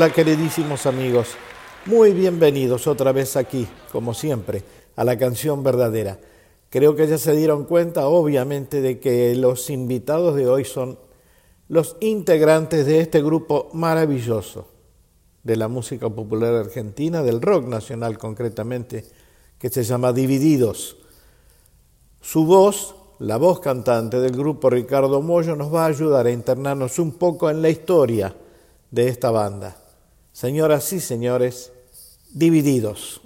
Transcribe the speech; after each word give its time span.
Hola 0.00 0.14
queridísimos 0.14 0.86
amigos, 0.86 1.34
muy 1.84 2.12
bienvenidos 2.12 2.86
otra 2.86 3.12
vez 3.12 3.36
aquí, 3.36 3.68
como 3.92 4.14
siempre, 4.14 4.62
a 4.96 5.04
la 5.04 5.18
canción 5.18 5.62
verdadera. 5.62 6.18
Creo 6.70 6.96
que 6.96 7.06
ya 7.06 7.18
se 7.18 7.36
dieron 7.36 7.66
cuenta, 7.66 8.08
obviamente, 8.08 8.80
de 8.80 8.98
que 8.98 9.34
los 9.34 9.68
invitados 9.68 10.36
de 10.36 10.48
hoy 10.48 10.64
son 10.64 10.98
los 11.68 11.98
integrantes 12.00 12.86
de 12.86 13.00
este 13.00 13.22
grupo 13.22 13.68
maravilloso 13.74 14.68
de 15.42 15.56
la 15.56 15.68
música 15.68 16.08
popular 16.08 16.54
argentina, 16.54 17.22
del 17.22 17.42
rock 17.42 17.66
nacional 17.66 18.16
concretamente, 18.16 19.04
que 19.58 19.68
se 19.68 19.84
llama 19.84 20.14
Divididos. 20.14 20.96
Su 22.22 22.46
voz, 22.46 22.94
la 23.18 23.36
voz 23.36 23.60
cantante 23.60 24.18
del 24.18 24.32
grupo 24.32 24.70
Ricardo 24.70 25.20
Mollo, 25.20 25.56
nos 25.56 25.74
va 25.74 25.84
a 25.84 25.88
ayudar 25.88 26.24
a 26.24 26.30
internarnos 26.30 26.98
un 26.98 27.12
poco 27.18 27.50
en 27.50 27.60
la 27.60 27.68
historia 27.68 28.34
de 28.90 29.06
esta 29.06 29.30
banda. 29.30 29.76
Señoras 30.32 30.92
y 30.92 31.00
señores, 31.00 31.72
divididos. 32.32 33.20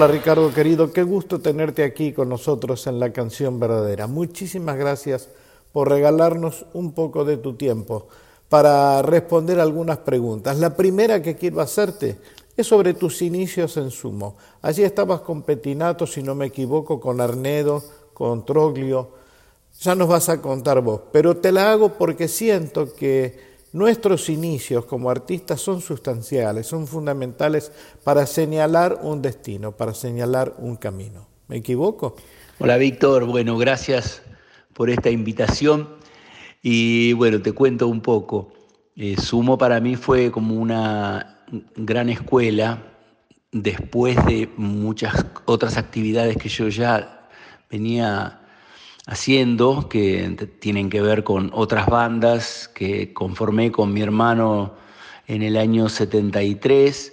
Hola 0.00 0.12
Ricardo 0.12 0.50
querido, 0.54 0.94
qué 0.94 1.02
gusto 1.02 1.40
tenerte 1.40 1.84
aquí 1.84 2.14
con 2.14 2.30
nosotros 2.30 2.86
en 2.86 2.98
la 2.98 3.12
canción 3.12 3.60
verdadera. 3.60 4.06
Muchísimas 4.06 4.78
gracias 4.78 5.28
por 5.74 5.90
regalarnos 5.90 6.64
un 6.72 6.92
poco 6.92 7.26
de 7.26 7.36
tu 7.36 7.52
tiempo 7.56 8.08
para 8.48 9.02
responder 9.02 9.60
algunas 9.60 9.98
preguntas. 9.98 10.58
La 10.58 10.74
primera 10.74 11.20
que 11.20 11.36
quiero 11.36 11.60
hacerte 11.60 12.16
es 12.56 12.66
sobre 12.66 12.94
tus 12.94 13.20
inicios 13.20 13.76
en 13.76 13.90
sumo. 13.90 14.38
Allí 14.62 14.84
estabas 14.84 15.20
con 15.20 15.42
Petinato, 15.42 16.06
si 16.06 16.22
no 16.22 16.34
me 16.34 16.46
equivoco, 16.46 16.98
con 16.98 17.20
Arnedo, 17.20 17.84
con 18.14 18.46
Troglio. 18.46 19.10
Ya 19.82 19.94
nos 19.94 20.08
vas 20.08 20.30
a 20.30 20.40
contar 20.40 20.80
vos, 20.80 21.02
pero 21.12 21.36
te 21.36 21.52
la 21.52 21.72
hago 21.72 21.98
porque 21.98 22.26
siento 22.26 22.94
que 22.94 23.49
Nuestros 23.72 24.28
inicios 24.28 24.84
como 24.84 25.10
artistas 25.10 25.60
son 25.60 25.80
sustanciales, 25.80 26.66
son 26.66 26.88
fundamentales 26.88 27.70
para 28.02 28.26
señalar 28.26 28.98
un 29.02 29.22
destino, 29.22 29.70
para 29.72 29.94
señalar 29.94 30.56
un 30.58 30.74
camino. 30.74 31.28
¿Me 31.46 31.58
equivoco? 31.58 32.16
Hola 32.58 32.76
Víctor, 32.78 33.26
bueno, 33.26 33.56
gracias 33.56 34.22
por 34.72 34.90
esta 34.90 35.10
invitación 35.10 35.88
y 36.62 37.12
bueno, 37.12 37.40
te 37.42 37.52
cuento 37.52 37.86
un 37.86 38.00
poco. 38.00 38.52
Eh, 38.96 39.16
Sumo 39.16 39.56
para 39.56 39.80
mí 39.80 39.94
fue 39.94 40.32
como 40.32 40.56
una 40.56 41.44
gran 41.76 42.08
escuela 42.08 42.82
después 43.52 44.16
de 44.26 44.48
muchas 44.56 45.26
otras 45.44 45.76
actividades 45.76 46.36
que 46.36 46.48
yo 46.48 46.68
ya 46.68 47.28
venía 47.70 48.39
haciendo, 49.10 49.88
que 49.88 50.48
tienen 50.60 50.88
que 50.88 51.02
ver 51.02 51.24
con 51.24 51.50
otras 51.52 51.88
bandas 51.88 52.68
que 52.68 53.12
conformé 53.12 53.72
con 53.72 53.92
mi 53.92 54.02
hermano 54.02 54.72
en 55.26 55.42
el 55.42 55.56
año 55.56 55.88
73 55.88 57.12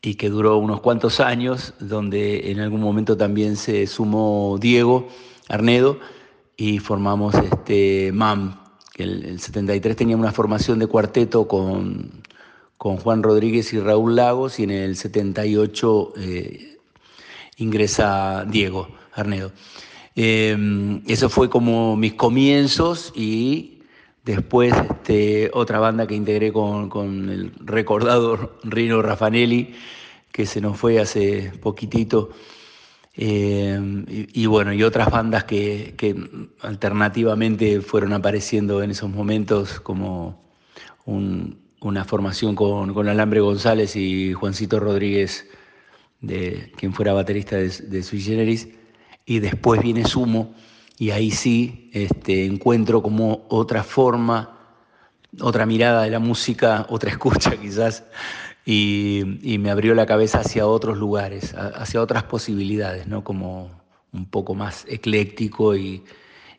y 0.00 0.14
que 0.14 0.30
duró 0.30 0.56
unos 0.56 0.80
cuantos 0.80 1.20
años, 1.20 1.74
donde 1.78 2.50
en 2.50 2.60
algún 2.60 2.80
momento 2.80 3.18
también 3.18 3.56
se 3.56 3.86
sumó 3.86 4.56
Diego 4.58 5.08
Arnedo 5.48 5.98
y 6.56 6.78
formamos 6.78 7.34
este 7.34 8.10
MAM, 8.10 8.58
que 8.94 9.02
el, 9.02 9.26
el 9.26 9.40
73 9.40 9.96
tenía 9.96 10.16
una 10.16 10.32
formación 10.32 10.78
de 10.78 10.86
cuarteto 10.86 11.46
con, 11.46 12.22
con 12.78 12.96
Juan 12.96 13.22
Rodríguez 13.22 13.74
y 13.74 13.80
Raúl 13.80 14.16
Lagos 14.16 14.58
y 14.58 14.62
en 14.62 14.70
el 14.70 14.96
78 14.96 16.14
eh, 16.16 16.78
ingresa 17.58 18.46
Diego 18.48 18.88
Arnedo. 19.12 19.52
Eh, 20.16 21.00
eso 21.06 21.28
fue 21.28 21.50
como 21.50 21.96
mis 21.96 22.14
comienzos 22.14 23.12
y 23.16 23.82
después 24.24 24.72
este, 24.90 25.50
otra 25.52 25.80
banda 25.80 26.06
que 26.06 26.14
integré 26.14 26.52
con, 26.52 27.28
el 27.30 27.52
recordado 27.60 28.58
Rino 28.64 29.02
Raffanelli, 29.02 29.74
que 30.32 30.46
se 30.46 30.60
nos 30.60 30.78
fue 30.78 31.00
hace 31.00 31.52
poquitito. 31.60 32.30
Eh, 33.16 33.78
y, 34.08 34.46
bueno, 34.46 34.72
y 34.72 34.82
otras 34.82 35.08
bandas 35.10 35.44
que, 35.44 35.94
alternativamente 36.60 37.80
fueron 37.80 38.12
apareciendo 38.12 38.82
en 38.82 38.90
esos 38.90 39.10
momentos, 39.10 39.80
como 39.80 40.42
una 41.06 42.04
formación 42.04 42.56
con, 42.56 43.08
Alambre 43.08 43.40
González 43.40 43.94
y 43.94 44.32
Juancito 44.32 44.80
Rodríguez, 44.80 45.46
de 46.20 46.72
quien 46.76 46.92
fuera 46.92 47.12
baterista 47.12 47.56
de, 47.56 47.68
de 47.68 48.02
Sui 48.02 48.20
Generis 48.20 48.68
y 49.26 49.38
después 49.38 49.80
viene 49.82 50.04
Sumo 50.04 50.54
y 50.98 51.10
ahí 51.10 51.30
sí 51.30 51.90
este, 51.92 52.44
encuentro 52.44 53.02
como 53.02 53.46
otra 53.48 53.82
forma, 53.82 54.58
otra 55.40 55.66
mirada 55.66 56.02
de 56.02 56.10
la 56.10 56.18
música, 56.18 56.86
otra 56.88 57.10
escucha 57.10 57.56
quizás, 57.60 58.04
y, 58.66 59.22
me 59.58 59.70
abrió 59.70 59.94
la 59.94 60.06
cabeza 60.06 60.40
hacia 60.40 60.66
otros 60.66 60.96
lugares, 60.96 61.54
hacia 61.54 62.00
otras 62.00 62.22
posibilidades, 62.24 63.06
¿no? 63.06 63.22
como 63.22 63.70
un 64.12 64.26
poco 64.26 64.54
más 64.54 64.86
ecléctico 64.88 65.76
y, 65.76 66.02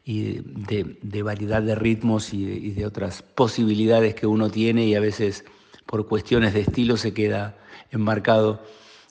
de, 0.06 1.24
variedad 1.24 1.64
de 1.64 1.74
ritmos 1.74 2.34
y 2.34 2.72
de, 2.72 2.86
otras 2.86 3.24
posibilidades 3.24 4.14
que 4.14 4.28
uno 4.28 4.52
tiene 4.52 4.86
y 4.86 4.94
a 4.94 5.00
veces 5.00 5.46
por 5.88 6.08
cuestiones 6.08 6.54
de 6.54 6.62
estilo 6.62 6.98
se 6.98 7.14
queda 7.14 7.58
enmarcado 7.90 8.62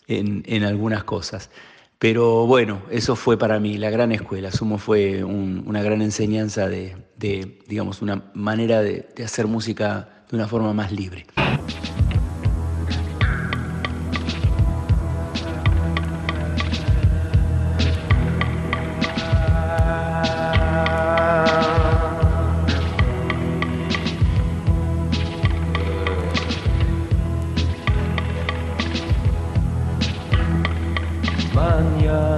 en, 0.07 0.45
en 0.47 0.63
algunas 0.63 1.03
cosas. 1.03 1.51
Pero 1.99 2.47
bueno, 2.47 2.83
eso 2.91 3.17
fue 3.17 3.39
para 3.39 3.59
mí 3.61 3.79
la 3.79 3.91
gran 3.91 4.13
escuela. 4.13 4.51
Sumo 4.51 4.79
fue 4.79 5.25
una 5.25 5.83
gran 5.83 6.03
enseñanza 6.03 6.69
de, 6.69 6.97
digamos, 7.67 8.03
una 8.03 8.31
manera 8.35 8.83
de 8.83 9.07
hacer 9.25 9.47
música 9.47 10.25
de 10.29 10.37
una 10.37 10.49
forma 10.49 10.73
más 10.73 10.93
libre. 10.93 11.27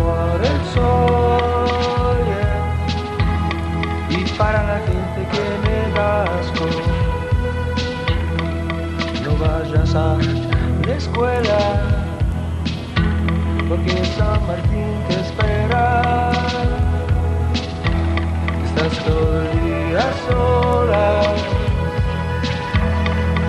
por 0.00 0.40
el 0.52 0.60
sol 0.74 2.18
y 4.08 4.24
para 4.38 4.62
la 4.70 4.78
gente 4.88 5.20
que 5.32 5.44
me 5.64 5.78
vasco 5.96 6.66
no 9.24 9.32
vayas 9.44 9.94
a 9.94 10.16
la 10.86 10.94
escuela 10.94 11.60
porque 13.70 14.04
San 14.16 14.44
Martín 14.48 14.90
te 15.08 15.20
espera. 15.20 16.32
Estás 18.64 19.04
todo 19.04 19.42
el 19.42 19.50
día 19.64 20.06
sola 20.26 21.22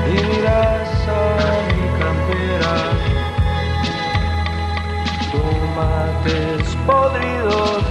y 0.07 0.37
mirar 0.37 0.80
tomates 5.73 6.75
podridos 6.85 7.83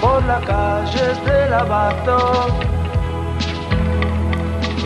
por 0.00 0.24
las 0.24 0.44
calles 0.44 1.24
del 1.24 1.52
abato, 1.52 2.46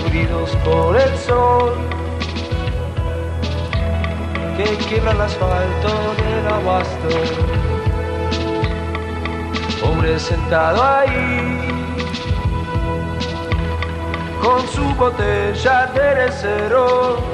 heridos 0.07 0.51
por 0.65 0.97
el 0.97 1.17
sol 1.19 1.75
que 4.57 4.65
quiebra 4.89 5.13
el 5.13 5.21
asfalto 5.21 5.89
del 6.23 6.47
abasto. 6.53 7.09
Hombre 9.85 10.19
sentado 10.19 10.83
ahí 10.83 11.61
con 14.43 14.67
su 14.69 14.85
botella 14.95 15.87
de 15.95 16.33
cero 16.33 17.34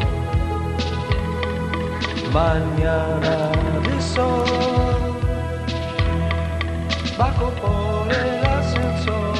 Mañana 2.33 3.51
de 3.83 4.01
sol 4.01 4.45
bajo 7.17 7.49
por 7.61 8.07
el 8.09 8.45
ascensor, 8.45 9.35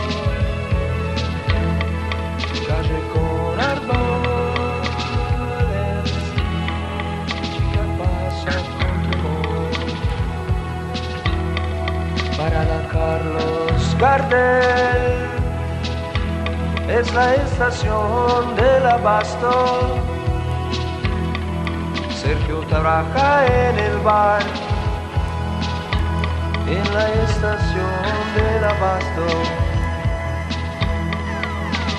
calle 2.68 3.00
con 3.14 3.60
árboles, 3.62 4.12
chica 7.42 7.84
pasa 7.98 8.56
con 8.78 8.96
temor, 9.10 9.72
para 12.38 12.62
la 12.66 12.80
Carlos 12.92 13.82
Gardel, 14.02 15.06
es 16.90 17.08
la 17.14 17.36
estación 17.36 18.56
del 18.58 18.86
abasto. 18.86 20.11
Trabaja 22.72 23.46
en 23.46 23.80
el 23.80 23.98
bar, 23.98 24.42
en 26.68 26.94
la 26.94 27.10
estación 27.26 28.16
del 28.34 28.64
abasto. 28.64 29.28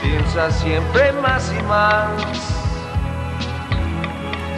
Piensa 0.02 0.50
siempre 0.50 1.12
más 1.12 1.52
y 1.52 1.62
más 1.64 2.08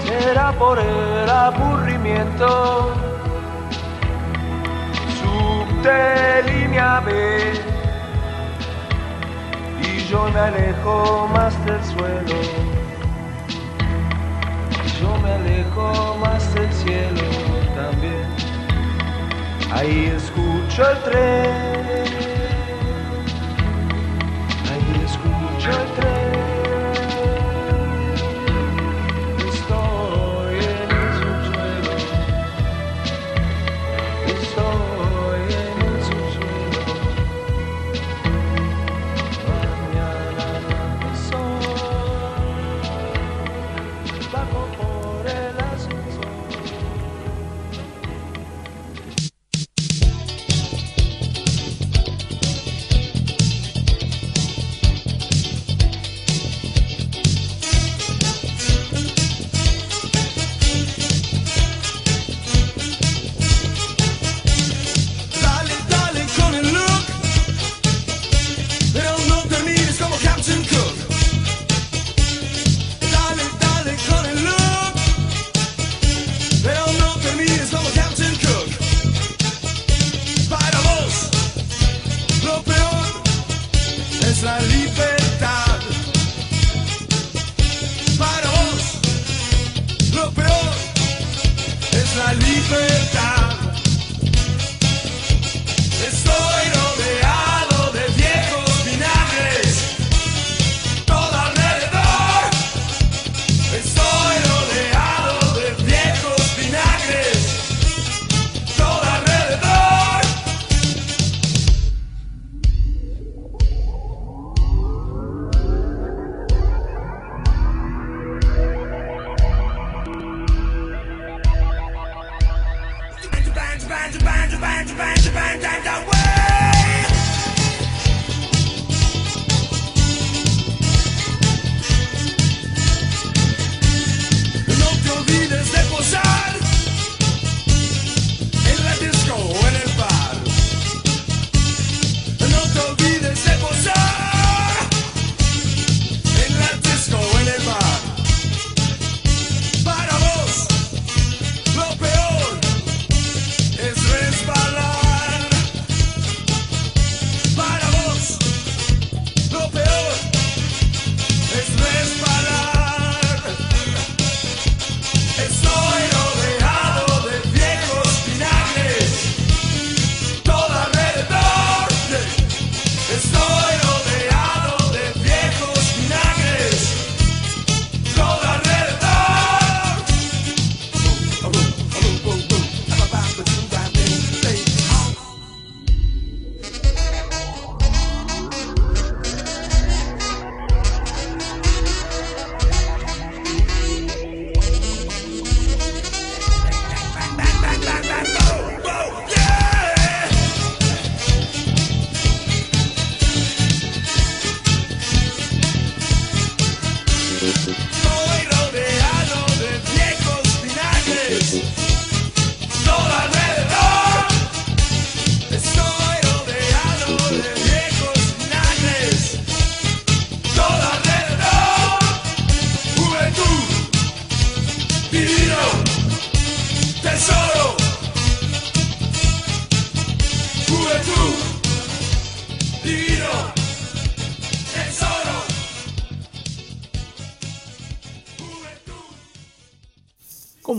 será 0.04 0.52
por 0.52 0.78
el 0.78 1.28
aburrimiento. 1.28 2.94
Subte 5.18 6.42
línea 6.46 7.00
B 7.00 7.52
y 9.82 10.04
yo 10.06 10.28
me 10.32 10.38
alejo 10.38 11.28
más 11.34 11.52
del 11.66 11.82
suelo. 11.84 12.53
Alejo 15.44 16.16
más 16.20 16.54
del 16.54 16.72
cielo 16.72 17.20
también. 17.74 18.24
Ahí 19.70 20.06
escucho 20.16 20.90
el 20.90 21.02
tren. 21.02 21.73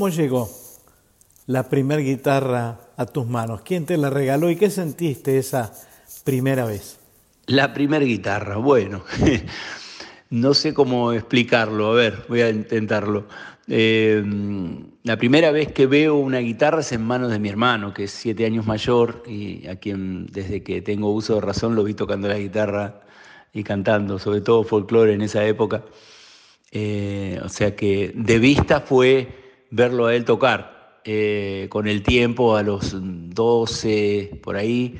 ¿Cómo 0.05 0.15
llegó 0.15 0.47
la 1.47 1.67
primera 1.67 1.99
guitarra 1.99 2.77
a 2.95 3.07
tus 3.07 3.25
manos? 3.25 3.61
¿Quién 3.61 3.87
te 3.87 3.97
la 3.97 4.11
regaló 4.11 4.51
y 4.51 4.55
qué 4.55 4.69
sentiste 4.69 5.39
esa 5.39 5.73
primera 6.23 6.63
vez? 6.63 6.99
La 7.47 7.73
primera 7.73 8.05
guitarra, 8.05 8.57
bueno, 8.57 9.03
no 10.29 10.53
sé 10.53 10.75
cómo 10.75 11.11
explicarlo, 11.11 11.87
a 11.87 11.95
ver, 11.95 12.23
voy 12.29 12.41
a 12.41 12.51
intentarlo. 12.51 13.25
Eh, 13.67 14.23
la 15.01 15.17
primera 15.17 15.49
vez 15.49 15.71
que 15.71 15.87
veo 15.87 16.17
una 16.17 16.37
guitarra 16.37 16.81
es 16.81 16.91
en 16.91 17.03
manos 17.03 17.31
de 17.31 17.39
mi 17.39 17.49
hermano, 17.49 17.91
que 17.91 18.03
es 18.03 18.11
siete 18.11 18.45
años 18.45 18.67
mayor 18.67 19.23
y 19.25 19.65
a 19.65 19.77
quien 19.77 20.27
desde 20.27 20.61
que 20.61 20.83
tengo 20.83 21.11
uso 21.11 21.33
de 21.33 21.41
razón 21.41 21.73
lo 21.73 21.83
vi 21.83 21.95
tocando 21.95 22.27
la 22.27 22.37
guitarra 22.37 23.01
y 23.53 23.63
cantando, 23.63 24.19
sobre 24.19 24.41
todo 24.41 24.63
folclore 24.63 25.13
en 25.13 25.23
esa 25.23 25.43
época. 25.47 25.83
Eh, 26.71 27.39
o 27.43 27.49
sea 27.49 27.75
que 27.75 28.11
de 28.13 28.37
vista 28.37 28.81
fue 28.81 29.44
verlo 29.71 30.07
a 30.07 30.15
él 30.15 30.25
tocar. 30.25 31.01
Eh, 31.03 31.67
con 31.69 31.87
el 31.87 32.01
tiempo, 32.01 32.55
a 32.55 32.63
los 32.63 32.95
12, 32.95 34.39
por 34.41 34.55
ahí, 34.55 34.99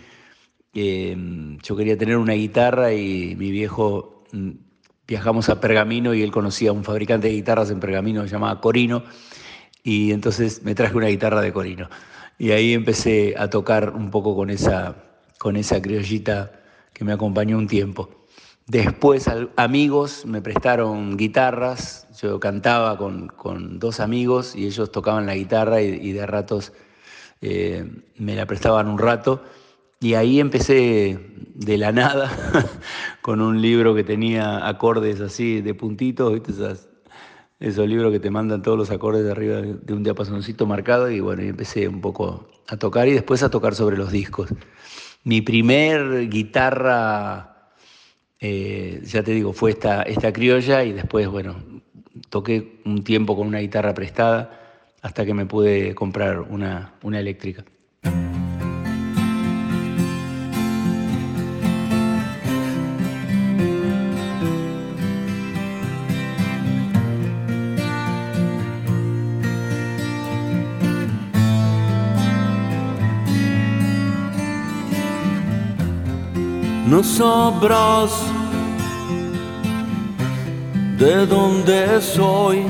eh, 0.74 1.18
yo 1.64 1.76
quería 1.76 1.98
tener 1.98 2.18
una 2.18 2.34
guitarra 2.34 2.94
y 2.94 3.36
mi 3.36 3.50
viejo 3.50 4.24
mm, 4.32 4.52
viajamos 5.08 5.50
a 5.50 5.60
Pergamino 5.60 6.14
y 6.14 6.22
él 6.22 6.32
conocía 6.32 6.70
a 6.70 6.74
un 6.74 6.84
fabricante 6.84 7.28
de 7.28 7.34
guitarras 7.34 7.72
en 7.72 7.80
Pergamino 7.80 8.22
que 8.22 8.28
se 8.28 8.36
llamaba 8.36 8.62
Corino, 8.62 9.04
y 9.84 10.12
entonces 10.12 10.64
me 10.64 10.76
traje 10.76 10.98
una 10.98 11.08
guitarra 11.08 11.42
de 11.42 11.54
Corino. 11.54 11.90
Y 12.38 12.52
ahí 12.52 12.74
empecé 12.74 13.36
a 13.38 13.50
tocar 13.50 13.92
un 13.92 14.12
poco 14.12 14.36
con 14.36 14.50
esa, 14.50 14.96
con 15.38 15.56
esa 15.56 15.82
criollita 15.82 16.52
que 16.92 17.06
me 17.06 17.14
acompañó 17.14 17.58
un 17.58 17.68
tiempo. 17.68 18.25
Después 18.68 19.30
amigos 19.58 20.26
me 20.26 20.42
prestaron 20.42 21.18
guitarras, 21.18 22.08
yo 22.20 22.40
cantaba 22.40 22.98
con, 22.98 23.28
con 23.28 23.78
dos 23.78 24.00
amigos 24.00 24.56
y 24.56 24.66
ellos 24.66 24.92
tocaban 24.92 25.28
la 25.28 25.36
guitarra 25.36 25.82
y, 25.82 26.12
de 26.12 26.26
ratos 26.26 26.74
eh, 27.42 27.88
me 28.18 28.36
la 28.36 28.48
prestaban 28.48 28.88
un 28.88 28.98
rato. 28.98 29.44
Y 30.00 30.16
ahí 30.16 30.40
empecé 30.40 31.20
de 31.54 31.78
la 31.78 31.92
nada 31.92 32.32
con 33.22 33.40
un 33.40 33.62
libro 33.62 33.94
que 33.94 34.04
tenía 34.04 34.68
acordes 34.68 35.22
así 35.22 35.62
de 35.62 35.74
puntitos, 35.76 36.34
¿viste? 36.34 36.52
esos 37.60 37.88
libros 37.88 38.12
que 38.12 38.20
te 38.20 38.32
mandan 38.32 38.62
todos 38.62 38.78
los 38.78 38.92
acordes 38.92 39.24
de 39.24 39.32
arriba 39.32 39.62
de 39.62 39.94
un 39.94 40.04
diapasoncito 40.04 40.66
marcado 40.66 41.10
y 41.10 41.20
bueno, 41.20 41.44
empecé 41.44 41.88
un 41.88 42.02
poco 42.02 42.48
a 42.68 42.78
tocar 42.78 43.08
y 43.08 43.14
después 43.14 43.44
a 43.44 43.50
tocar 43.50 43.76
sobre 43.76 43.96
los 43.96 44.12
discos. 44.12 44.50
Mi 45.24 45.42
primer 45.42 46.30
guitarra, 46.30 47.55
eh, 48.48 49.02
ya 49.04 49.24
te 49.24 49.32
digo, 49.32 49.54
fue 49.54 49.72
esta, 49.72 50.04
esta 50.04 50.32
criolla 50.32 50.84
y 50.84 50.94
después, 50.94 51.28
bueno, 51.28 51.56
toqué 52.30 52.80
un 52.86 53.04
tiempo 53.04 53.36
con 53.36 53.48
una 53.48 53.60
guitarra 53.60 53.94
prestada 53.96 54.86
hasta 55.02 55.26
que 55.26 55.34
me 55.34 55.48
pude 55.48 55.96
comprar 55.96 56.42
una, 56.42 56.94
una 57.02 57.20
eléctrica. 57.20 57.66
no 76.96 77.04
sabrás 77.04 78.35
de 80.98 81.26
dónde 81.26 82.02
soy. 82.02 82.64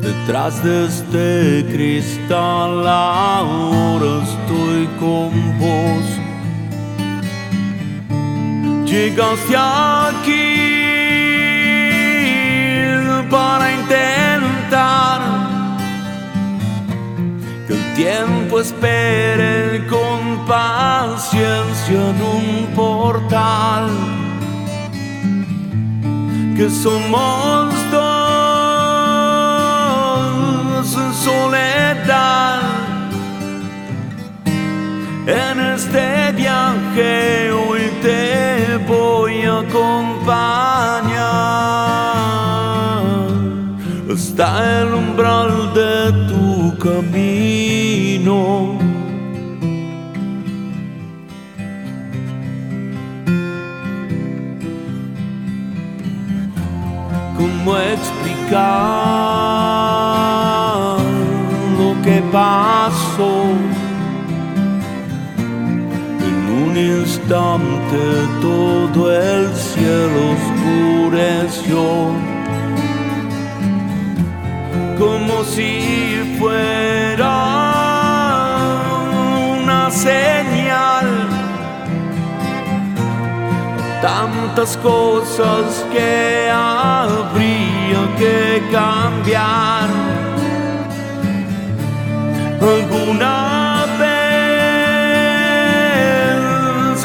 Detrás 0.00 0.62
de 0.64 0.86
este 0.86 1.66
cristal 1.72 2.86
ahora 2.86 4.22
estoy 4.24 4.86
con 4.98 5.30
vos. 5.58 6.06
Llegaste 8.86 9.56
aquí 9.56 10.66
para 13.30 13.72
intentar 13.72 15.20
que 17.66 17.72
el 17.74 17.94
tiempo 17.94 18.60
espere 18.60 19.86
con 19.86 20.44
paciencia 20.46 22.10
en 22.10 22.22
un 22.22 22.66
portal 22.74 24.15
que 26.56 26.70
somos 26.70 27.74
dos 27.90 28.86
en 30.96 31.12
soledad. 31.12 32.62
En 35.26 35.60
este 35.60 36.32
viaje 36.32 37.52
hoy 37.52 37.90
te 38.00 38.78
voy 38.88 39.42
a 39.42 39.58
acompañar. 39.58 40.06
Hasta 44.10 44.80
el 44.80 44.94
umbral 44.94 45.74
de 45.74 46.12
tu 46.30 46.74
camino 46.78 48.75
cómo 57.66 57.78
explicar 57.78 58.60
lo 61.78 62.00
que 62.02 62.22
pasó. 62.32 63.32
En 66.28 66.36
un 66.62 66.76
instante 66.76 68.02
todo 68.40 69.12
el 69.12 69.52
cielo 69.54 70.20
oscureció, 70.36 71.84
como 74.98 75.44
si 75.44 76.36
fuera 76.38 77.34
una 79.60 79.90
señal 79.90 81.06
tantas 84.00 84.76
cosas 84.76 85.84
que 85.92 86.48
habría 86.52 87.55
que 88.18 88.62
cambiar. 88.72 89.88
Alguna 92.60 93.84
vez 94.00 94.16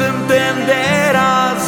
entenderás, 0.00 1.62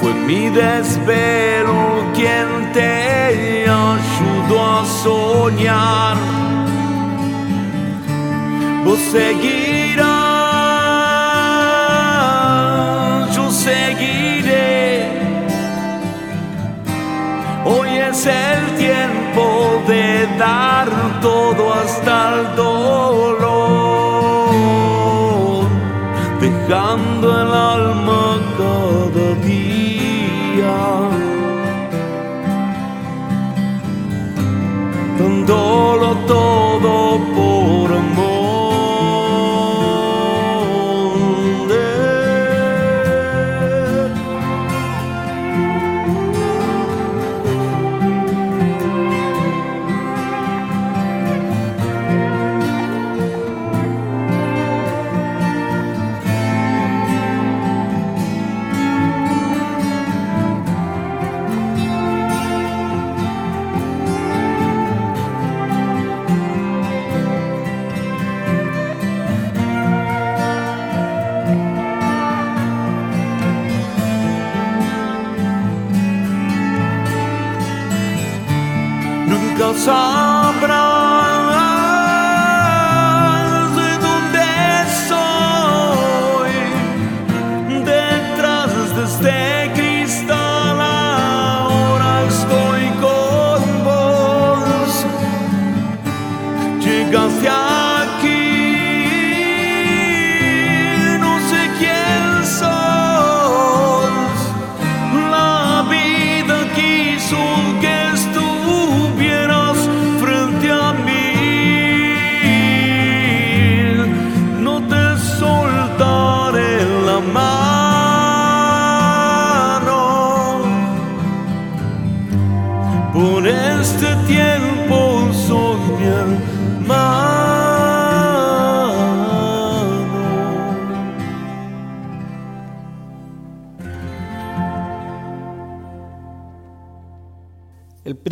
fue 0.00 0.12
mi 0.14 0.48
desvelo 0.48 2.04
quien 2.14 2.48
te 2.72 3.68
ayudó 3.68 4.80
a 4.80 4.84
soñar. 5.04 6.16
Vos 8.84 8.98
Hoy 17.64 17.90
es 17.90 18.26
el 18.26 18.76
tiempo 18.76 19.82
de 19.86 20.26
dar 20.36 20.88
todo 21.20 21.72
hasta 21.72 22.40
el 22.40 22.56
dolor, 22.56 22.61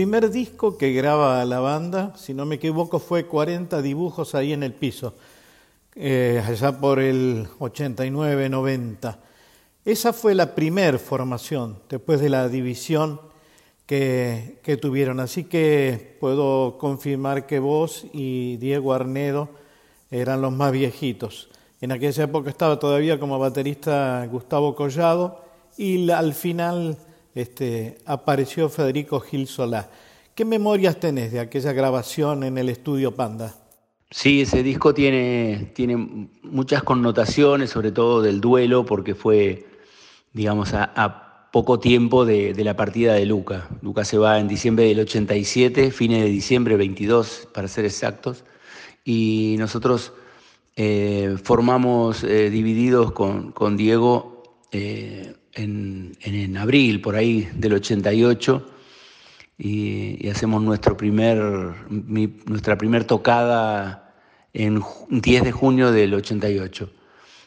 primer 0.01 0.31
disco 0.31 0.79
que 0.79 0.95
graba 0.95 1.45
la 1.45 1.61
banda, 1.61 2.15
si 2.17 2.33
no 2.33 2.47
me 2.47 2.55
equivoco, 2.55 2.99
fue 2.99 3.27
40 3.27 3.83
dibujos 3.83 4.35
ahí 4.35 4.55
en 4.55 4.63
el 4.63 4.73
piso, 4.73 5.13
eh, 5.95 6.43
allá 6.43 6.81
por 6.81 7.01
el 7.01 7.47
89-90. 7.59 9.19
Esa 9.85 10.15
fue 10.15 10.35
la 10.35 10.55
primer 10.55 10.99
formación 10.99 11.81
después 11.91 12.19
de 12.19 12.31
la 12.31 12.49
división 12.49 13.21
que, 13.85 14.59
que, 14.63 14.79
tuvieron. 14.79 15.21
Así 15.21 15.45
que 15.45 16.17
puedo 16.19 16.79
confirmar 16.79 17.45
que 17.45 17.59
vos 17.59 18.07
y 18.15 18.57
Diego 18.57 18.95
Arnedo 18.95 19.51
eran 20.11 20.41
los 20.41 20.51
más 20.51 20.73
viejitos. 20.73 21.51
En 21.83 21.93
aquella 21.93 22.25
época 22.25 22.49
estaba 22.49 22.79
todavía 22.79 23.21
como 23.21 23.39
baterista 23.39 24.27
Gustavo 24.33 24.75
Collado 24.75 25.45
y 25.77 26.11
al 26.11 26.33
final 26.33 26.97
este, 27.35 27.99
apareció 28.07 28.69
Federico 28.69 29.21
Gil 29.21 29.47
Solá. 29.47 29.91
¿Qué 30.35 30.45
memorias 30.45 30.99
tenés 30.99 31.33
de 31.33 31.41
aquella 31.41 31.73
grabación 31.73 32.45
en 32.45 32.59
el 32.59 32.69
estudio 32.69 33.15
Panda? 33.15 33.57
Sí, 34.11 34.43
ese 34.43 34.63
disco 34.63 34.93
tiene, 34.93 35.71
tiene 35.75 36.29
muchas 36.43 36.83
connotaciones, 36.83 37.71
sobre 37.71 37.93
todo 37.93 38.23
del 38.23 38.41
duelo, 38.41 38.85
porque 38.85 39.15
fue, 39.15 39.67
digamos, 40.33 40.73
a, 40.75 41.27
poco 41.53 41.81
tiempo 41.81 42.25
de, 42.25 42.55
de, 42.55 42.63
la 42.63 42.77
partida 42.77 43.15
de 43.15 43.27
Luca. 43.27 43.69
Luca 43.83 44.05
se 44.05 44.19
va 44.19 44.39
en 44.39 44.47
diciembre 44.47 44.85
del 44.85 45.01
87, 45.01 45.91
fines 45.91 46.23
de 46.23 46.29
diciembre 46.29 46.77
22, 46.77 47.49
para 47.53 47.67
ser 47.67 47.85
exactos, 47.85 48.45
y 49.05 49.57
nosotros 49.59 50.13
eh, 50.77 51.37
formamos 51.43 52.25
eh, 52.25 52.49
divididos 52.49 53.13
con, 53.13 53.53
con 53.53 53.77
Diego 53.77 54.63
eh, 54.73 55.35
en, 55.55 56.13
en, 56.21 56.57
abril, 56.57 57.01
por 57.01 57.17
ahí, 57.17 57.49
del 57.55 57.75
88, 57.75 58.67
y, 59.59 60.29
hacemos 60.29 60.63
nuestro 60.63 60.97
primer, 60.97 61.39
nuestra 61.89 62.79
primer 62.79 63.05
tocada 63.05 64.15
en 64.53 64.83
10 65.11 65.45
de 65.45 65.53
junio 65.53 65.93
del 65.93 66.15
88. 66.15 66.91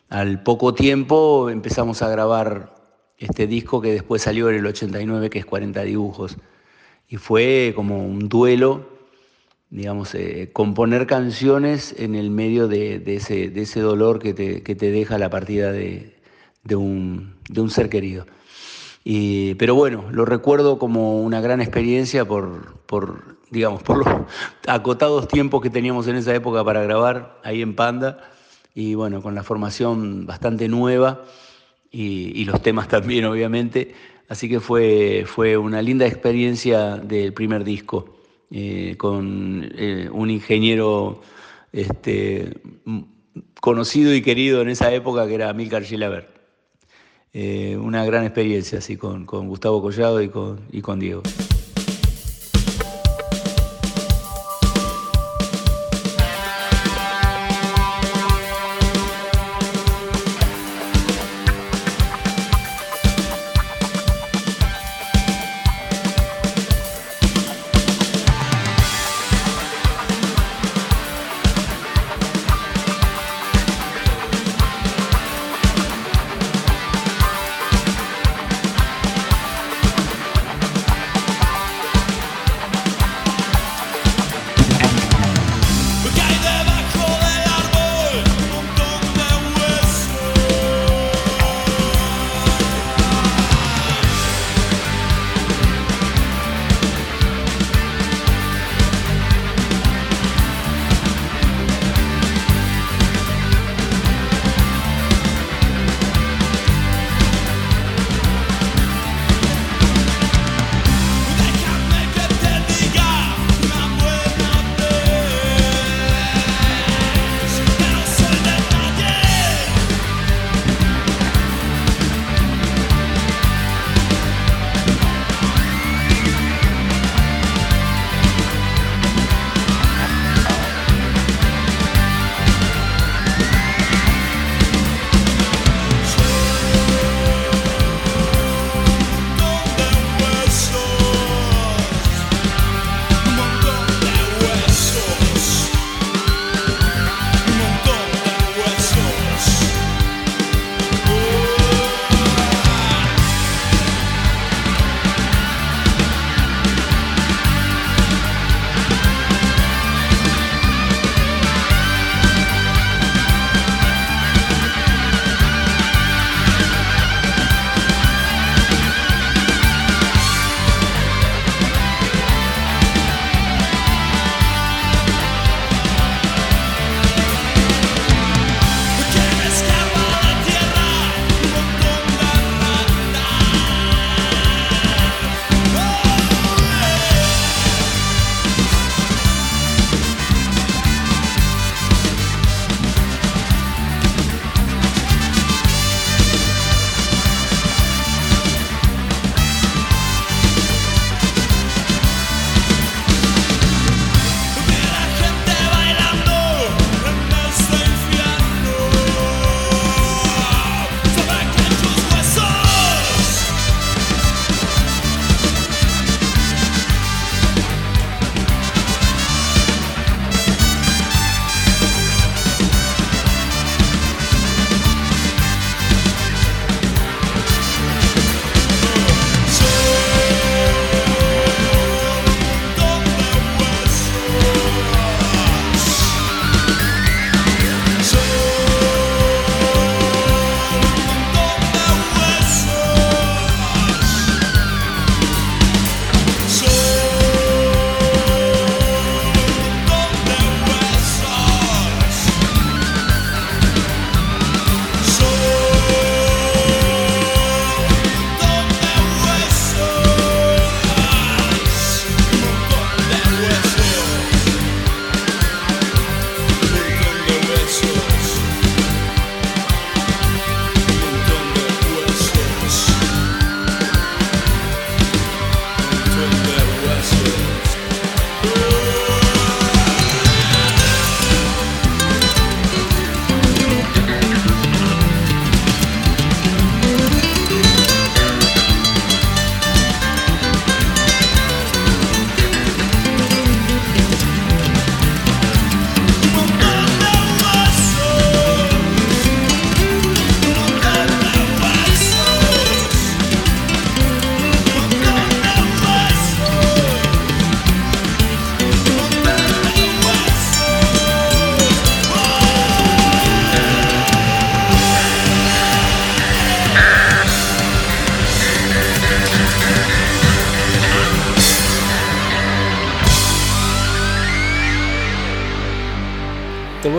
Al 0.10 0.44
poco 0.44 0.74
tiempo 0.74 1.50
empezamos 1.50 2.02
a 2.02 2.10
grabar 2.10 2.76
este 3.18 3.48
disco 3.48 3.82
que 3.82 3.92
después 3.92 4.22
salió 4.22 4.50
en 4.50 4.58
el 4.58 4.66
89, 4.66 5.30
que 5.30 5.40
es 5.40 5.46
40 5.46 5.82
dibujos, 5.84 6.38
y 7.08 7.18
fue 7.18 7.74
como 7.76 8.06
un 8.06 8.30
duelo 8.30 8.94
digamos, 9.74 10.14
eh, 10.14 10.52
componer 10.54 11.08
canciones 11.08 11.96
en 11.98 12.14
el 12.14 12.30
medio 12.30 12.68
de, 12.68 13.00
de, 13.00 13.16
ese, 13.16 13.50
de 13.50 13.64
ese, 13.64 13.80
dolor 13.80 14.20
que 14.20 14.32
te, 14.36 14.62
que 14.62 14.76
te, 14.76 14.92
deja 14.92 15.18
la 15.18 15.32
partida 15.32 15.72
de, 15.72 16.13
un, 16.76 17.36
de 17.50 17.62
un, 17.62 17.70
ser 17.70 17.90
querido. 17.90 18.26
Y, 19.04 19.56
pero 19.56 19.76
bueno, 19.76 20.06
lo 20.12 20.26
recuerdo 20.26 20.80
como 20.80 21.22
una 21.22 21.42
gran 21.42 21.62
experiencia 21.62 22.26
por, 22.26 22.78
por, 22.86 23.38
digamos, 23.50 23.84
por 23.84 23.98
los 23.98 24.08
acotados 24.68 25.28
tiempos 25.28 25.62
que 25.62 25.70
teníamos 25.70 26.08
en 26.08 26.16
esa 26.16 26.34
época 26.34 26.64
para 26.64 26.84
grabar 26.84 27.40
ahí 27.44 27.62
en 27.62 27.76
Panda 27.76 28.20
y 28.74 28.96
bueno, 28.96 29.22
con 29.22 29.36
la 29.36 29.44
formación 29.44 30.26
bastante 30.26 30.68
nueva 30.68 31.24
y, 31.92 32.32
y 32.40 32.46
los 32.46 32.62
temas 32.62 32.88
también, 32.88 33.26
obviamente. 33.26 33.94
Así 34.30 34.50
que 34.50 34.60
fue, 34.60 35.26
fue 35.28 35.58
una 35.58 35.82
linda 35.82 36.08
experiencia 36.08 36.98
del 36.98 37.34
primer 37.34 37.64
disco 37.64 38.16
eh, 38.56 38.96
con 38.98 39.72
eh, 39.76 40.08
un 40.12 40.30
ingeniero 40.30 41.22
este, 41.72 42.54
conocido 43.60 44.14
y 44.14 44.22
querido 44.22 44.62
en 44.62 44.70
esa 44.70 44.94
época 44.94 45.28
que 45.28 45.34
era 45.34 45.54
Milcar 45.54 45.84
Gilaber. 45.84 46.30
Eh, 47.36 47.76
una 47.78 48.06
gran 48.06 48.26
experiencia 48.26 48.78
así 48.78 48.96
con, 48.96 49.26
con 49.26 49.48
Gustavo 49.48 49.82
Collado 49.82 50.22
y 50.22 50.30
con, 50.30 50.60
y 50.72 50.82
con 50.82 51.00
Diego. 51.00 51.24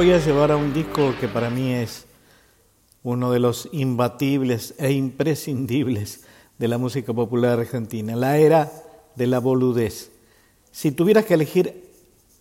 Voy 0.05 0.21
llevar 0.21 0.53
a 0.53 0.57
un 0.59 0.75
disco 0.75 1.15
que 1.19 1.29
para 1.29 1.49
mí 1.49 1.73
es 1.73 2.05
uno 3.03 3.33
de 3.33 3.41
los 3.41 3.71
imbatibles 3.73 4.75
e 4.79 4.93
imprescindibles 4.93 6.27
de 6.59 6.69
la 6.69 6.77
música 6.77 7.15
popular 7.15 7.59
argentina, 7.59 8.15
la 8.15 8.37
era 8.37 8.71
de 9.17 9.27
la 9.27 9.39
boludez. 9.39 10.13
Si 10.71 10.93
tuvieras 10.93 11.25
que 11.25 11.33
elegir 11.33 11.91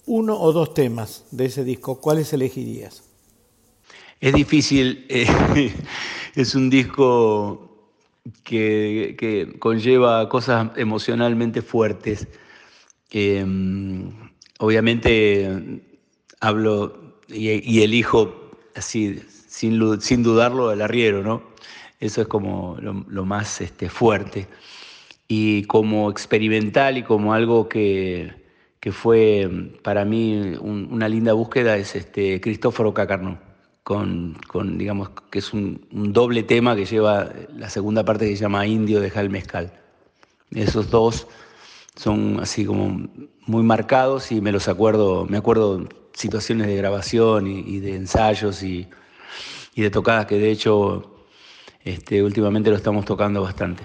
uno 0.05 0.37
o 0.41 0.51
dos 0.51 0.73
temas 0.73 1.23
de 1.31 1.45
ese 1.45 1.63
disco, 1.63 2.01
¿cuáles 2.01 2.33
elegirías? 2.33 3.05
Es 4.19 4.33
difícil, 4.33 5.05
eh, 5.07 5.71
es 6.35 6.55
un 6.55 6.69
disco 6.69 7.93
que, 8.43 9.55
conlleva 9.59 10.27
cosas 10.27 10.71
emocionalmente 10.75 11.61
fuertes. 11.61 12.27
Em, 13.09 14.11
obviamente 14.59 15.81
hablo 16.41 17.02
y, 17.33 17.81
elijo 17.81 18.51
así, 18.75 19.21
sin, 19.47 20.01
sin, 20.01 20.23
dudarlo, 20.23 20.71
el 20.71 20.81
arriero, 20.81 21.23
¿no? 21.23 21.43
Eso 21.99 22.21
es 22.21 22.27
como 22.27 22.77
lo, 22.79 23.25
más 23.25 23.61
este, 23.61 23.89
fuerte. 23.89 24.47
Y 25.27 25.63
como 25.63 26.11
experimental 26.11 26.97
y 26.97 27.03
como 27.03 27.33
algo 27.33 27.69
que, 27.69 28.41
fue 28.91 29.49
para 29.81 30.03
mí 30.03 30.55
una 30.59 31.07
linda 31.07 31.31
búsqueda 31.33 31.77
es 31.77 31.95
este 31.95 32.41
Cristóforo 32.41 32.93
Cacarno, 32.93 33.39
con, 33.83 34.37
con, 34.47 34.77
digamos 34.77 35.11
que 35.31 35.39
es 35.39 35.53
un, 35.53 35.87
doble 35.91 36.43
tema 36.43 36.75
que 36.75 36.85
lleva 36.85 37.31
la 37.55 37.69
segunda 37.69 38.03
parte 38.03 38.27
que 38.27 38.35
se 38.35 38.41
llama 38.41 38.67
Indio 38.67 38.99
de 38.99 39.11
el 39.15 39.29
mezcal. 39.29 39.71
Esos 40.51 40.89
dos 40.89 41.27
son 41.95 42.39
así 42.41 42.65
como 42.65 43.07
muy 43.45 43.63
marcados 43.63 44.31
y 44.31 44.41
me 44.41 44.51
los 44.51 44.67
acuerdo, 44.67 45.25
me 45.25 45.37
acuerdo 45.37 45.87
situaciones 46.13 46.67
de 46.67 46.75
grabación 46.75 47.47
y, 47.47 47.79
de 47.79 47.95
ensayos 47.95 48.63
y, 48.63 48.87
y, 49.75 49.81
de 49.81 49.89
tocadas 49.89 50.25
que 50.25 50.37
de 50.37 50.51
hecho 50.51 51.25
este, 51.83 52.23
últimamente 52.23 52.69
lo 52.69 52.75
estamos 52.75 53.05
tocando 53.05 53.41
bastante. 53.41 53.83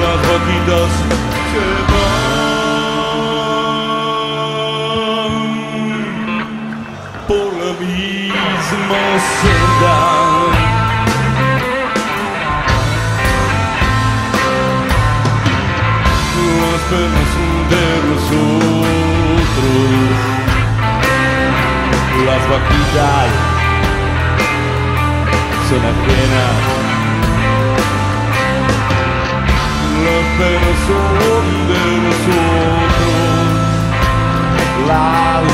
las 0.00 0.20
vaquitas 0.30 0.90
se 1.50 1.66
van 1.92 2.20
por 7.28 7.48
la 7.60 7.70
misma 7.80 9.04
senda. 9.40 9.96
Las 16.60 16.82
penas 16.90 17.32
de 17.72 17.86
nosotros, 18.08 18.80
las 22.26 22.42
vaquitas 22.50 23.30
son 25.68 25.82
ajenas. 25.92 26.79
Las 30.40 30.48
penas 30.48 30.78
son 30.86 31.44
de 31.68 31.84
nosotros, 32.00 32.88
las 34.88 35.44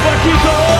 Paquitos. 0.00 0.71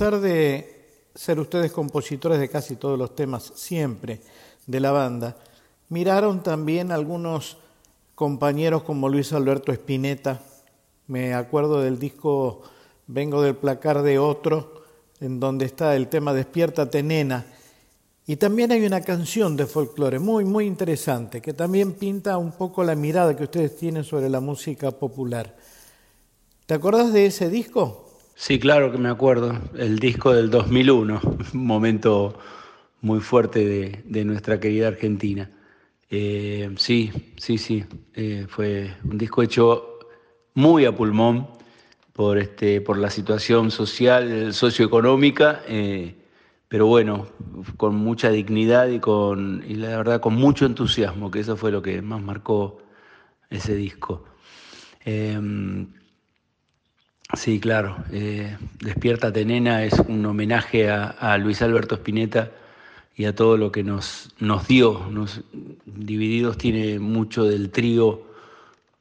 Pesar 0.00 0.18
de 0.22 0.86
ser 1.14 1.38
ustedes 1.38 1.72
compositores 1.72 2.40
de 2.40 2.48
casi 2.48 2.76
todos 2.76 2.98
los 2.98 3.14
temas 3.14 3.52
siempre 3.54 4.22
de 4.66 4.80
la 4.80 4.92
banda, 4.92 5.36
miraron 5.90 6.42
también 6.42 6.90
algunos 6.90 7.58
compañeros 8.14 8.82
como 8.82 9.10
Luis 9.10 9.34
Alberto 9.34 9.72
Spinetta. 9.72 10.40
Me 11.06 11.34
acuerdo 11.34 11.82
del 11.82 11.98
disco 11.98 12.62
Vengo 13.08 13.42
del 13.42 13.56
placar 13.56 14.00
de 14.00 14.18
otro, 14.18 14.84
en 15.20 15.38
donde 15.38 15.66
está 15.66 15.94
el 15.94 16.08
tema 16.08 16.32
Despiértate 16.32 17.02
nena. 17.02 17.44
Y 18.26 18.36
también 18.36 18.72
hay 18.72 18.86
una 18.86 19.02
canción 19.02 19.54
de 19.54 19.66
folclore 19.66 20.18
muy, 20.18 20.46
muy 20.46 20.64
interesante, 20.64 21.42
que 21.42 21.52
también 21.52 21.92
pinta 21.92 22.38
un 22.38 22.52
poco 22.52 22.84
la 22.84 22.94
mirada 22.94 23.36
que 23.36 23.44
ustedes 23.44 23.76
tienen 23.76 24.04
sobre 24.04 24.30
la 24.30 24.40
música 24.40 24.92
popular. 24.92 25.54
¿Te 26.64 26.72
acordás 26.72 27.12
de 27.12 27.26
ese 27.26 27.50
disco? 27.50 27.99
Sí, 28.42 28.58
claro 28.58 28.90
que 28.90 28.96
me 28.96 29.10
acuerdo. 29.10 29.52
El 29.76 29.98
disco 29.98 30.32
del 30.32 30.48
2001, 30.48 31.20
un 31.52 31.66
momento 31.66 32.38
muy 33.02 33.20
fuerte 33.20 33.66
de, 33.66 34.02
de 34.06 34.24
nuestra 34.24 34.58
querida 34.58 34.88
Argentina. 34.88 35.50
Eh, 36.08 36.70
sí, 36.78 37.34
sí, 37.36 37.58
sí. 37.58 37.84
Eh, 38.14 38.46
fue 38.48 38.94
un 39.04 39.18
disco 39.18 39.42
hecho 39.42 39.98
muy 40.54 40.86
a 40.86 40.96
pulmón 40.96 41.48
por, 42.14 42.38
este, 42.38 42.80
por 42.80 42.96
la 42.96 43.10
situación 43.10 43.70
social, 43.70 44.54
socioeconómica, 44.54 45.60
eh, 45.68 46.14
pero 46.66 46.86
bueno, 46.86 47.26
con 47.76 47.94
mucha 47.94 48.30
dignidad 48.30 48.88
y, 48.88 49.00
con, 49.00 49.62
y 49.68 49.74
la 49.74 49.98
verdad 49.98 50.20
con 50.22 50.34
mucho 50.34 50.64
entusiasmo, 50.64 51.30
que 51.30 51.40
eso 51.40 51.58
fue 51.58 51.70
lo 51.72 51.82
que 51.82 52.00
más 52.00 52.22
marcó 52.22 52.78
ese 53.50 53.74
disco. 53.74 54.24
Sí, 57.34 57.60
claro. 57.60 57.96
Eh, 58.12 58.56
Despiértate 58.80 59.44
Nena 59.44 59.84
es 59.84 59.94
un 60.00 60.24
homenaje 60.26 60.90
a, 60.90 61.38
Luis 61.38 61.62
Alberto 61.62 61.94
Spinetta 61.94 62.50
y 63.16 63.24
a 63.26 63.34
todo 63.34 63.56
lo 63.56 63.70
que 63.70 63.84
nos, 63.84 64.30
nos 64.40 64.66
dio. 64.66 65.06
Nos, 65.10 65.42
Divididos 65.84 66.58
tiene 66.58 66.98
mucho 66.98 67.44
del 67.44 67.70
trío 67.70 68.22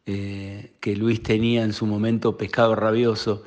eh, 0.05 0.73
que 0.79 0.95
Luis 0.95 1.23
tenía 1.23 1.63
en 1.63 1.73
su 1.73 1.85
momento, 1.85 2.37
Pescado 2.37 2.75
Rabioso, 2.75 3.43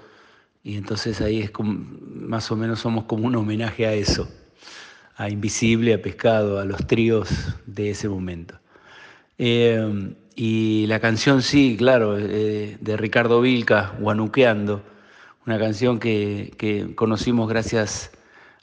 y 0.65 0.77
entonces 0.77 1.21
ahí 1.21 1.41
es 1.41 1.51
como, 1.51 1.75
más 1.75 2.51
o 2.51 2.57
menos 2.57 2.81
somos 2.81 3.05
como 3.05 3.27
un 3.27 3.37
homenaje 3.37 3.87
a 3.87 3.95
eso, 3.95 4.29
a 5.17 5.29
Invisible, 5.29 5.95
a 5.95 6.03
Pescado, 6.03 6.59
a 6.59 6.65
los 6.65 6.87
tríos 6.87 7.29
de 7.67 7.91
ese 7.91 8.09
momento. 8.09 8.59
Eh, 9.39 10.15
y 10.35 10.87
la 10.87 11.01
canción 11.01 11.43
sí, 11.43 11.77
claro, 11.77 12.19
eh, 12.19 12.77
de 12.81 12.97
Ricardo 12.97 13.41
Vilca, 13.41 13.95
Guanuqueando, 13.99 14.83
una 15.47 15.59
canción 15.59 15.99
que, 15.99 16.93
conocimos 16.95 17.49
gracias 17.49 18.13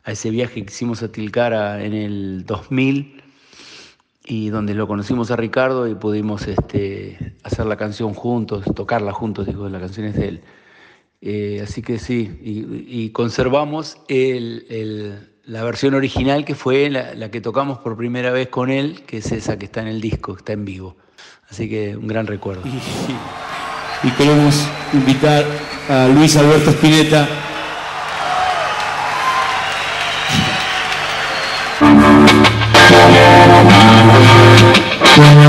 a 0.03 0.11
ese 0.13 0.29
viaje 0.29 0.65
que 0.65 0.71
hicimos 0.71 1.03
a 1.03 1.11
Tilcara 1.11 1.83
en 1.83 1.93
el 1.93 2.45
2000 2.45 3.21
y 4.25 4.49
donde 4.49 4.73
lo 4.73 4.87
conocimos 4.87 5.31
a 5.31 5.35
Ricardo 5.35 5.87
y 5.87 5.95
pudimos 5.95 6.47
este, 6.47 7.35
hacer 7.43 7.65
la 7.65 7.77
canción 7.77 8.13
juntos, 8.13 8.63
tocarla 8.75 9.11
juntos, 9.11 9.45
digo, 9.45 9.67
la 9.69 9.79
canción 9.79 10.07
es 10.07 10.15
de 10.15 10.27
él. 10.27 10.41
Eh, 11.21 11.59
así 11.61 11.81
que 11.81 11.99
sí, 11.99 12.39
y, 12.41 13.09
conservamos 13.09 13.97
la 14.07 15.63
versión 15.63 15.93
original 15.95 16.45
que 16.45 16.55
fue 16.55 16.89
la, 16.89 17.13
la 17.13 17.29
que 17.29 17.41
tocamos 17.41 17.79
por 17.79 17.97
primera 17.97 18.31
vez 18.31 18.47
con 18.47 18.69
él, 18.69 19.03
que 19.05 19.17
es 19.17 19.31
esa 19.31 19.59
que 19.59 19.65
está 19.65 19.81
en 19.81 19.87
el 19.87 19.99
disco, 19.99 20.37
está 20.37 20.53
en 20.53 20.63
vivo. 20.63 20.95
Así 21.51 21.67
que 21.67 21.95
un 21.97 22.07
gran 22.07 22.27
recuerdo. 22.27 22.61
Y, 24.03 24.11
queremos 24.11 24.67
invitar 24.93 25.45
a 25.89 26.07
Luis 26.07 26.37
Alberto 26.37 26.69
Spinetta. 26.71 27.27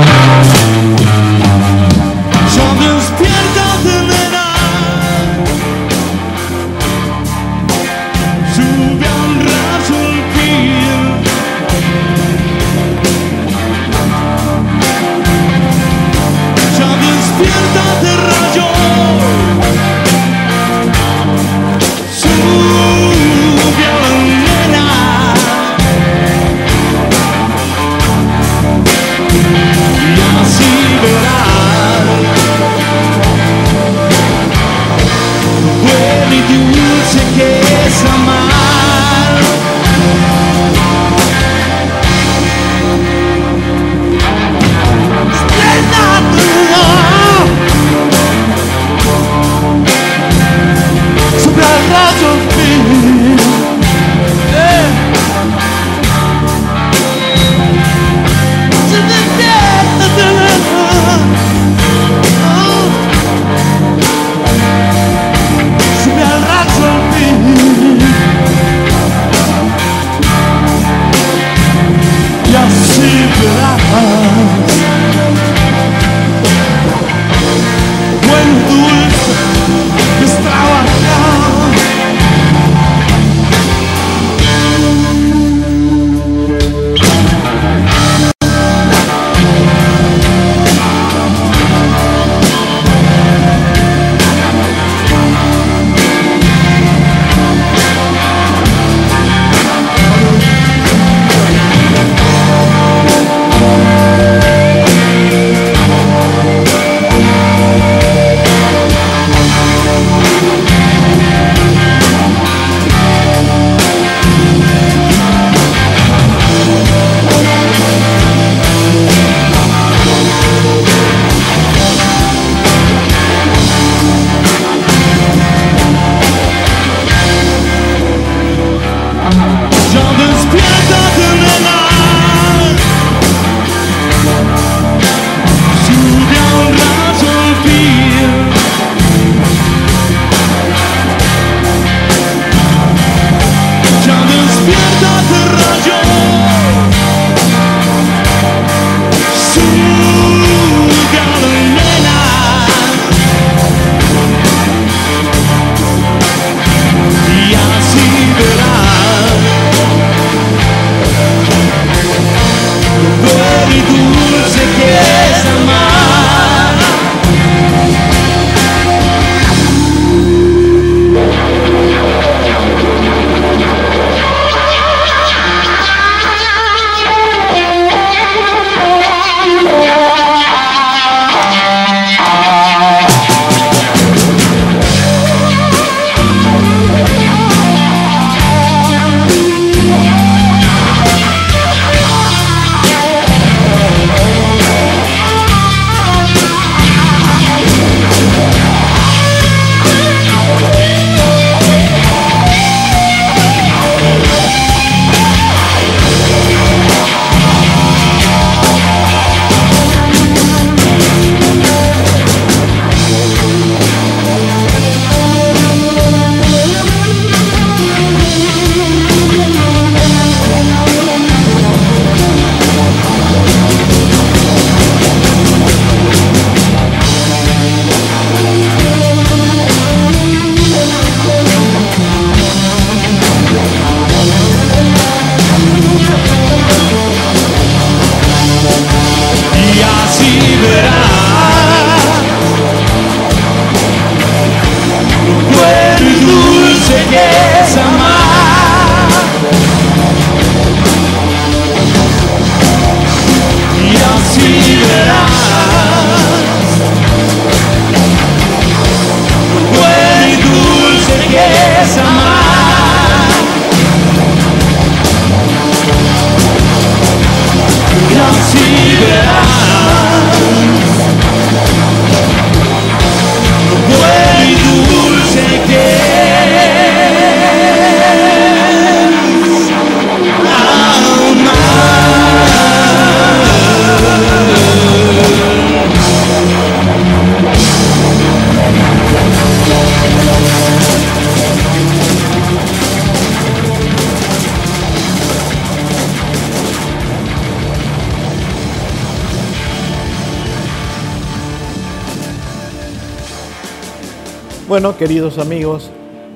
Bueno, 304.81 304.97
queridos 304.97 305.37
amigos, 305.37 305.91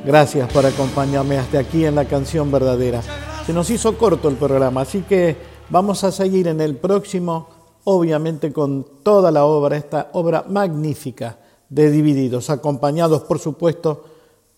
gracias 0.06 0.54
por 0.54 0.68
acompañarme 0.68 1.40
hasta 1.40 1.58
aquí 1.58 1.84
en 1.84 1.96
la 1.96 2.06
canción 2.06 2.52
verdadera. 2.52 3.02
Se 3.44 3.52
nos 3.54 3.72
hizo 3.72 3.98
corto 3.98 4.30
el 4.30 4.36
programa, 4.36 4.82
así 4.82 5.02
que 5.02 5.36
vamos 5.72 6.04
a 6.04 6.12
seguir 6.12 6.48
en 6.48 6.62
el 6.62 6.76
próximo, 6.76 7.50
obviamente 7.86 8.54
con 8.54 8.86
toda 9.02 9.32
la 9.32 9.46
obra, 9.46 9.78
esta 9.78 10.12
obra 10.14 10.46
magnífica 10.48 11.40
de 11.70 11.90
Divididos, 11.90 12.52
acompañados 12.52 13.24
por 13.24 13.40
supuesto 13.40 14.04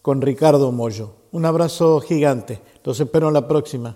con 0.01 0.21
Ricardo 0.21 0.69
Mollo. 0.73 1.11
Un 1.31 1.45
abrazo 1.45 2.01
gigante, 2.01 2.59
los 2.83 2.99
espero 2.99 3.29
en 3.29 3.35
la 3.35 3.47
próxima. 3.47 3.95